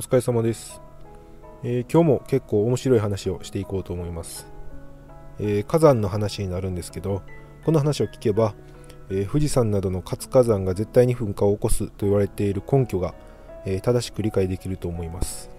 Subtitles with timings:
[0.00, 0.80] お疲れ様です、
[1.62, 4.46] えー、今日も結構面白い話をしていこうと思います、
[5.38, 7.20] えー、火山の話になるんですけど
[7.66, 8.54] この話を聞けば、
[9.10, 13.12] えー、富士山などの活火山が絶対に噴火を起こすと言われている根拠が、
[13.66, 15.50] え正しく理解できると思います。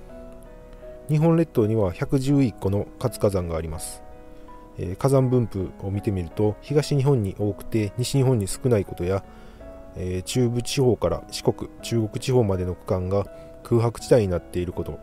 [1.07, 4.01] 日本列島には111個の活火山があります、
[4.79, 9.23] え火山分布を見てみると東日本に多くて西日本に少ないことや
[9.95, 13.27] え、中部地方から四国中国地方までの区間が
[13.63, 14.99] 空白地帯になっていること、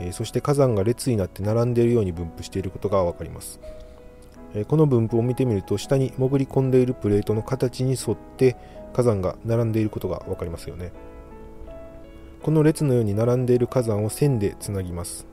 [0.00, 3.60] えー、そして火山が列になって並んでいるように分布していることが分かります、
[4.54, 8.56] えー、この分布を見てみると下に潜り込んでいるプレートの形に沿って
[8.92, 10.92] 火山が並んでいることが分かりますよね。
[12.42, 15.26] この列のように並んでいる火山を線でつなぎます。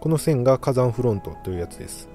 [0.00, 2.08] この線が火山フロントというやつです、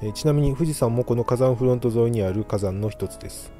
[0.00, 3.52] えちなみに富士山もこの火山フロント沿いにある火山の一つです。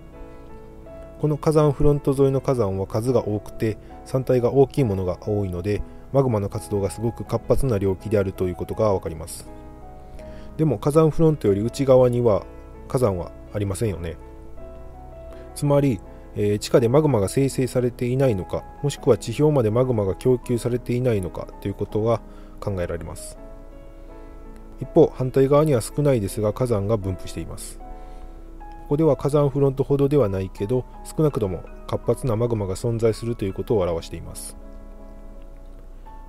[1.20, 5.82] この火山フロント沿いの火山は数が多くて山体が大きいものが多いので
[6.14, 9.46] マグマの活動がすごく活発な領域であるということが分かります。
[10.56, 12.46] でも火山フロントより内側には
[12.88, 14.16] 火山はありませんよね。
[15.54, 16.00] つまり、
[16.36, 22.22] えー、地下でマグマが生成されていないのかもしくは地表までマグマが供給されていないのかということが
[22.60, 23.38] 考えられます。
[24.80, 27.78] 一方反対側には少ないですが火山が分布しています。
[28.90, 34.56] ここでは火山フロントほどではないけど少なくとも活発なマグマが存在するということを表しています。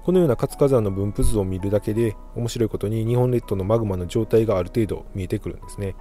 [0.04, 5.95] このような活火山の分布図を見るだけで面白いことに日本列島のマグマの状態がある程度見えてくるんですね。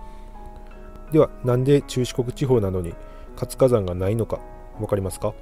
[1.13, 2.93] ではなんで中四国地方などに
[3.37, 4.39] 活火山がないのか
[4.79, 5.33] 分かりますか、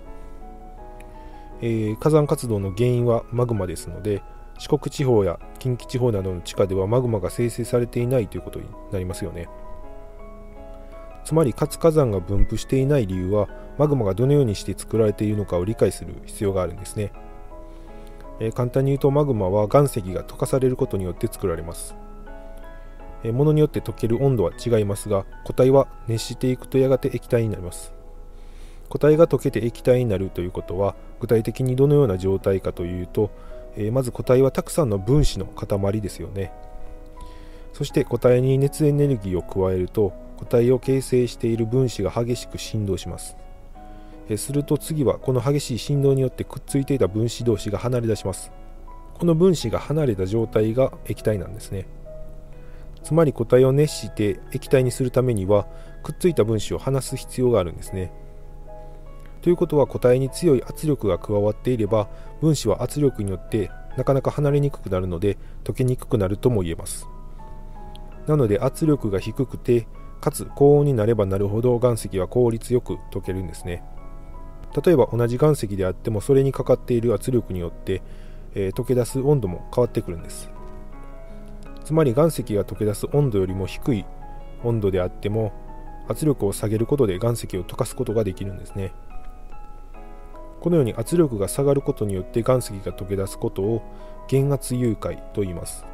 [1.60, 4.22] えー、火山活動の原因はマグマですので
[4.60, 9.48] 四国地方や近畿地方などの地下ではマグマが生成されていないということになりますよね。
[11.28, 17.12] つまり活火山が分布していない理由はマグマがどのようにして作られているのかを理解する必要があるんですね、
[18.40, 21.94] えー、簡単に言うとマグマは岩石が溶かされることによって作られます、
[23.24, 27.92] えー、物によって溶ける温度は違いますが固体は熱していくとやがて液体になります。
[28.88, 33.30] 固体が溶けて液体になるということは具体的にどのような状態かというと、
[33.76, 36.52] えー、まず固体はたくさんの分子の塊ですよね。
[37.74, 43.36] そして固体に熱エネルギーを加えると固体を形成している分子が激しく振動します。
[44.36, 48.52] すると次はこの激しい振動によってくっついていた分子同士が離れ出します。
[49.18, 51.86] この分子が離れた状態が液体なんですね。
[53.02, 55.66] つまり固体を熱して液体にするためには
[56.02, 58.12] くっついた分子を離す必要があるんですね。
[59.40, 62.08] ということは固体に強い圧力が加わっていれば
[62.40, 67.08] 分子は圧力によってなかなか離れにくくなるので溶けにくくなるとも言えます。
[68.26, 69.88] なので圧力が低くて
[70.20, 73.82] かつ高温になればなるほど岩石は効率よく溶けるんですね。
[74.84, 78.02] 例えば同じ岩石であってもそれにかかっている圧力によって、
[78.54, 80.50] えー、溶け出す温度も変わってくるんです。
[81.84, 84.04] つまり岩石が溶け出す温度よりも低い
[84.62, 85.52] 温度であっても
[86.08, 88.92] 圧力を下げることで岩石を溶かすことができるんですね。
[90.60, 93.82] このように圧力が下がることによって岩石が溶け出すことを
[94.28, 95.86] 減圧融解と言います。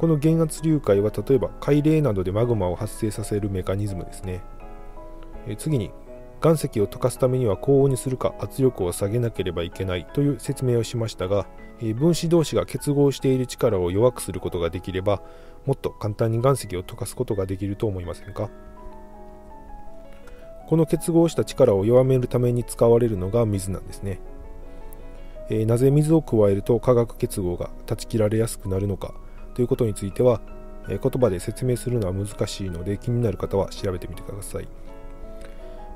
[0.00, 4.40] この減圧流解は例えば海嶺などでマグマを発生させるメカニズムですね。
[5.46, 5.90] え次に
[6.42, 11.46] 岩石を溶かすためには高温にするか圧力を下げなければいけないという説明をしましたが
[11.96, 15.20] 分子同士が結合している力を弱くすることができれば
[15.66, 18.48] もっと簡単に岩石を溶かすことができると思いませんか？
[20.66, 24.18] この結合した力を弱めるために使われるのが水なんですね、
[25.50, 29.12] えなぜ水を加えると化学結合が断ち切られやすくなるのか。
[29.54, 30.40] ということについては、
[30.88, 34.68] え言葉で説明するのは難しいので気になる方は調べてみてください、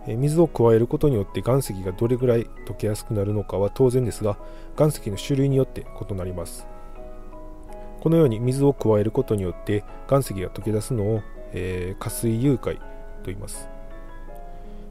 [0.07, 4.37] え水を加えることによって岩石がどれぐらい溶けやすくなるのかは当然ですが
[4.79, 6.67] 岩石の種類によって異なります。
[8.01, 11.23] このように水を加えることによって岩石が溶け出すのを、
[11.53, 12.83] えー、加水融解と
[13.27, 13.67] 言います。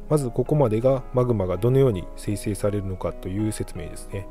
[0.10, 4.28] まずここまでがマグマがどのように生成されるのかという説明ですね、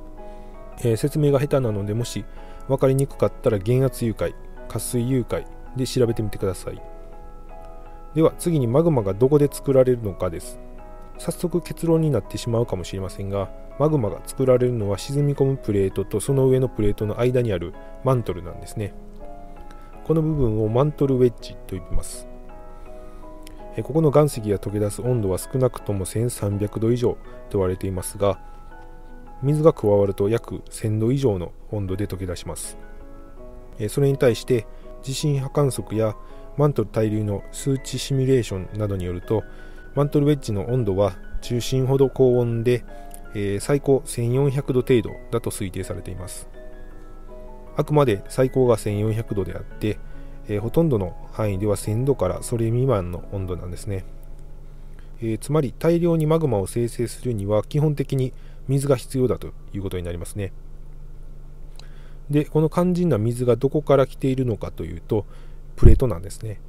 [0.81, 2.24] えー、説明が下手なのでもし
[2.68, 4.34] 分かりにくかったら減圧融解
[4.68, 6.80] 加水融解で調べてみてください。
[8.14, 10.59] では次にマグマがどこで作られるのかです。
[11.18, 17.74] 早速結論になってしまうかもしれませんがマグマが作られるのは沈み込むプレートとその上のプレートの間にある
[18.04, 18.94] マントルなんですね。
[20.04, 22.26] この部分をマントルウェッジと呼びます。
[23.82, 27.12] ここの岩石が溶け出す温度は少なくとも1300度以上
[27.48, 28.38] と言われていますが
[29.42, 32.78] 水が加わると約1000度以上の温度で溶け出します。
[33.89, 34.66] それに対して
[35.03, 36.15] 地震波観測や
[36.56, 39.42] マントル対流の数値シミュレーションなどによると
[39.94, 42.84] マントルウェッジの温度は中心ほど高温で
[43.34, 46.48] え、最高1400度程度だと推定されています。
[47.77, 49.98] あくまで最高が1400度であって、
[50.48, 54.04] え、ほとんどの範囲では1000度からそれ未満の温度なんですね、
[55.22, 58.33] え、つまり大量にマグマを生成するには基本的に
[58.68, 60.53] 水が必要だということになりますね。
[62.30, 65.26] でこの肝心な水がどこから来ているのかというと
[65.76, 66.60] プレートなんですね、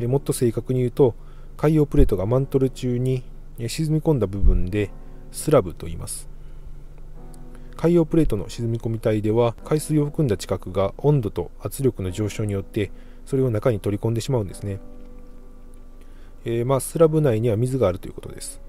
[0.00, 1.14] えもっと正確に言うと
[1.56, 3.22] 海洋プレートがマントル中に
[3.68, 4.90] 沈み込んだ部分で
[5.32, 6.28] スラブと言います。
[7.76, 12.90] 海洋プレートの沈み込み帯では海水を含んだ地殻が温度と圧力の上昇によって
[13.26, 14.80] それを中に取り込んでしまうんですね、
[16.46, 18.60] えー、まあ、スラブ内には水があるということです。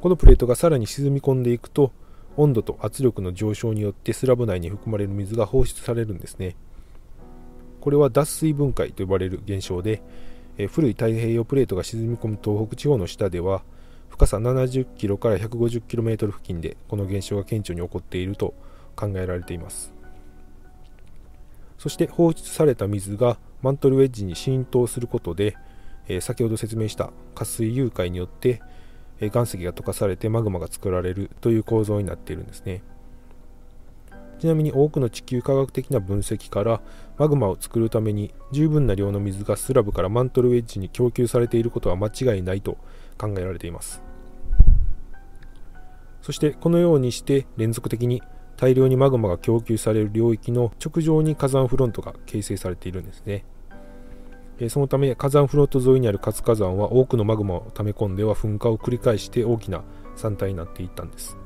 [0.00, 1.92] このプレートがさらに沈み込んでいくと
[2.36, 6.56] 温度と圧力の上昇によってスラブ内に含まれる水が放出されるんですね。
[7.80, 10.02] これは脱水分解と呼ばれる現象で、
[10.58, 13.62] え、古い太平洋プレートが沈み込む東北地方の下では
[14.08, 18.54] 深さ70キロから150キロメートル付近でこの現象が顕著に起こっていると
[18.96, 19.92] 考えられています。
[21.78, 25.56] そして放出された水がマントルウェッジに浸透することで、
[26.08, 28.62] え、先ほど説明した加水融解によって、
[29.20, 32.82] え、岩石が溶かされてマグマが作られるという構造になっているんですね。
[34.40, 36.80] ちなみに多くの地球科学的な分析から
[37.18, 42.78] マグマを作るために十分な量の水がスラブからマントルウェッジに供給されていることは間違いないと
[43.18, 44.02] 考えられています。
[46.22, 48.22] そしてこのようにして連続的に
[48.56, 53.44] 大量にマグマが供給される領域の直上に火山フロントが形成されているんですね。
[54.68, 59.82] そのため火山フロント沿いにある活火山は多くのマグマを溜め込んでは噴火を繰り返して大きな
[60.16, 61.38] 山体になっていったんです。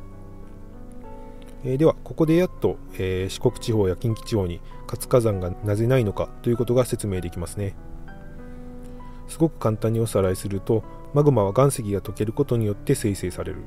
[1.65, 7.75] えではここでやっと、え四国地方や近畿地方に活火山がなぜないのかということが説明できますね。
[9.29, 10.85] すごく簡単におさらいすると
[11.15, 13.63] マグマは岩石が溶けることによって生成される。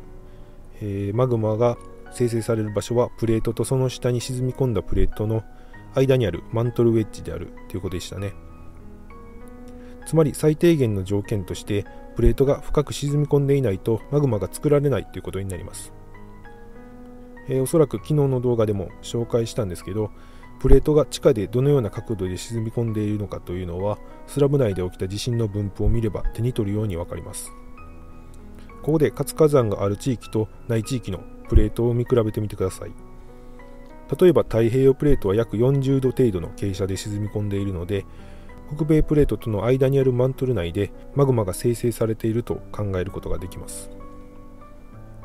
[0.81, 1.77] えー、マグマが
[2.11, 5.43] 生成される場所はプレートとその下に沈み込んだプレートの
[5.95, 8.33] 間にあるマントルウェッジであるということでしたね。
[10.07, 15.91] つまり最低限の条件としてプレートが深く沈み込んでいないとマグマが作られないということになります、
[17.49, 20.09] えー、おそらく昨日の動画でも紹介したんですけど
[20.61, 27.51] プレートが地下でどのような角度で沈み込んでいるのかというのはスラブ内で起きた地震の分布を見れば手に取るように分かります。
[28.81, 31.19] ここで活火山がある地域とない地域の
[31.49, 32.91] プレートを見比べてみてください。
[34.19, 38.05] 例えば太平洋プレートは約40度程度の傾斜で沈み込んでいるので
[38.73, 43.89] 北米プレートとの間にあるマントル内でマグマが生成されていると考えることができます。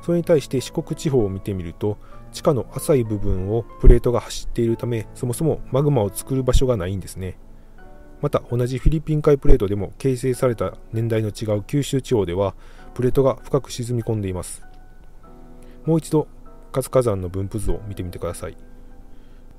[0.02, 1.96] それに対して四国地方を見てみると
[2.32, 7.38] 地下の浅い部分をプレートが走っているためそもそもマグマを作る場所がないんですね。
[8.20, 12.54] また同じフィリピン海プレートでも形成された年代の違う九州地方では
[12.94, 14.62] プレートが深く沈み込んでいます。
[15.84, 16.28] もう一度
[16.72, 18.56] 活火山の分布図を見てみてください、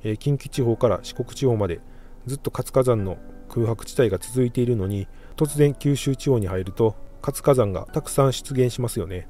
[0.04, 1.80] え、近畿地方から四国地方まで
[2.26, 3.18] ずっと活火山の
[3.54, 9.28] 空白地帯が続いているのに突然九州地方に入ると活火山がたくさん出現しますよね。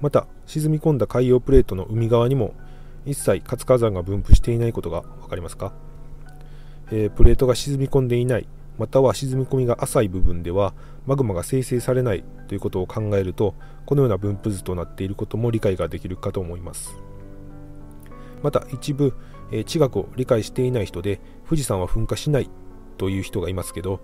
[0.00, 2.54] また沈み込んだ海洋プレートの海側にも
[3.04, 5.74] 一切活火山が分布していないことが分かりますか、
[6.90, 8.48] えー、プレートが沈み込んでいない
[8.78, 10.74] または沈み込みが浅い部分では
[11.06, 13.54] マグマが生成されないということを考えると
[13.86, 16.96] このような分布図となっていることも理解ができるかと思います。
[18.42, 19.14] また一部、
[19.52, 22.50] え、地学を理解していない人で富士山は噴火しない
[22.92, 24.00] という人がいますけど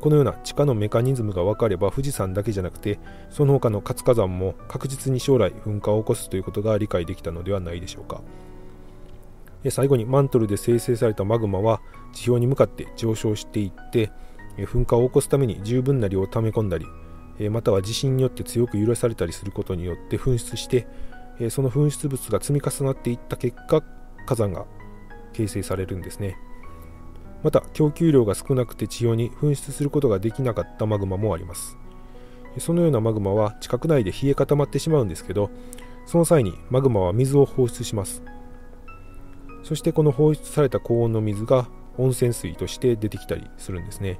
[0.00, 2.98] このような地下のメカニズムが分かれば富士山だけじゃなくて
[3.30, 8.20] その他の活火山も確実に将来噴火を起こすということが理解できたのではないでしょうか。
[9.70, 11.80] 最後にマントルで生成されたマグマは
[12.12, 14.12] 地表に向かって上昇していって
[14.56, 20.86] 噴火を起こすために十分な量を溜め込んだりまたは地震によって強く揺らされたりすることによって噴出して
[21.50, 23.82] その噴出物が積み重なっていった結果
[24.26, 24.64] 火山が
[25.32, 26.36] 形成されるんですね。
[27.42, 31.76] また供給量が少なくて地表に噴出することができなかったマグマもあります。
[32.58, 35.50] そのようなマグマは地殻内で冷え固まってしまうんですけど
[36.06, 38.22] その際にマグマは水を放出します。
[39.62, 41.68] そしてこの放出された高温の水が
[41.98, 44.18] 温泉水として出てきたりするんですね。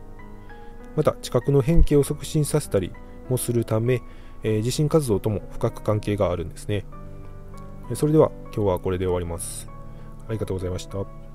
[0.95, 2.93] また地殻の変形を促進させたり
[3.29, 4.03] もするため、
[4.43, 6.85] えー、地震活動とも深く関係があるんですね。
[7.95, 9.69] それでは今日はこれで終わります。
[10.29, 11.28] ありがとうございました。